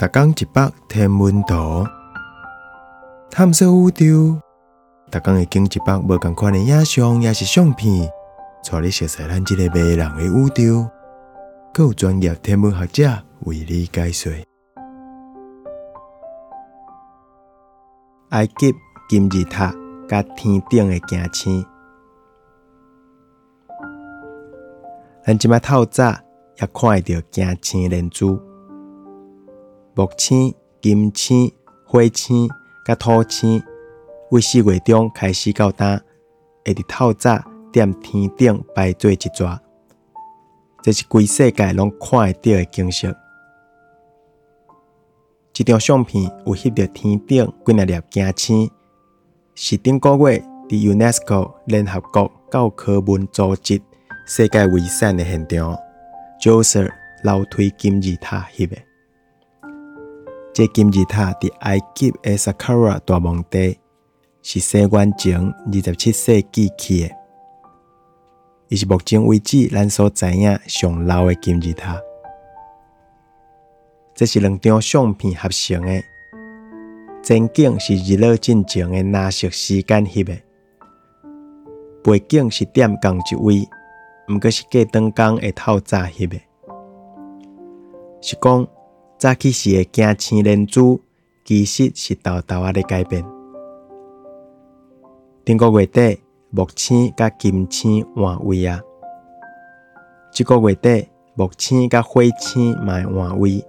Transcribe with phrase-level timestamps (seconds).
[0.00, 1.86] 逐工一百天文图，
[3.30, 4.40] 探索宇宙。
[5.10, 8.10] 逐工会经一百无共款的影像，也是相片，
[8.64, 10.88] 带你熟悉咱即个迷人的宇宙。
[11.74, 14.32] 更有专业天文学者为你解说。
[18.30, 18.74] 埃及
[19.06, 19.70] 金字塔
[20.08, 21.62] 甲天顶的镜星，
[25.26, 26.04] 咱即摆透早
[26.58, 28.40] 也看会到镜星连珠。
[30.00, 31.52] 木星、金星、
[31.84, 32.48] 火星、
[32.86, 33.62] 甲土星，
[34.30, 36.00] 为四月中开始到呾，
[36.64, 39.60] 会伫透早踮天顶排做一撮，
[40.82, 43.14] 这是规世界拢看会到的景色。
[45.52, 48.70] 这张相片有翕到天顶几若粒镜星，
[49.54, 53.78] 是顶个月伫 UNESCO 联合国教科文组织
[54.26, 55.76] 世界遗产的现场
[56.40, 56.90] ，Djoser
[57.22, 58.78] 楼梯金字塔翕的。
[60.60, 63.78] 这金字塔伫埃及的萨卡拉大墓地，
[64.42, 67.14] 是西元前二十七世纪起的，
[68.68, 71.98] 伊是目前为止咱所知影上老的金字塔。
[74.14, 76.02] 这是两张相片合成的，
[77.22, 80.36] 前景是日落进前的蓝色时间翕的，
[82.04, 83.66] 背景是点共一位，
[84.28, 86.38] 毋过是过灯光的透早翕的，
[88.20, 88.68] 是讲。
[89.20, 91.02] 早起时的镜星连珠，
[91.44, 93.22] 其实是豆豆仔咧改变。
[95.44, 98.80] 顶个月底，木星甲金星换位啊。
[100.32, 103.62] 即个月底，木星甲火星嘛会换位，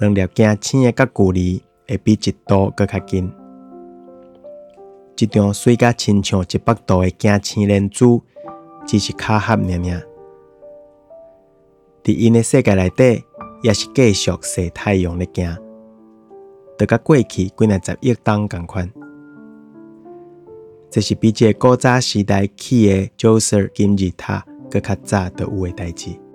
[0.00, 3.32] 两粒镜星的甲距离会比一度搁较近。
[5.16, 8.22] 即张水甲亲像一百度的镜星连珠，
[8.86, 10.02] 只是巧合尔尔。
[12.04, 13.24] 伫因的世界内底。
[13.62, 15.56] 也是继续晒太阳咧行，
[16.76, 18.90] 得甲过去几廿十亿冬共款。
[20.90, 26.27] 这是比这古早时代起的 j o s e r 金字塔搁较早都有诶代志。